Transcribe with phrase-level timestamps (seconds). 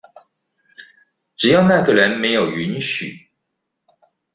[1.35, 3.29] 只要那個人沒有允許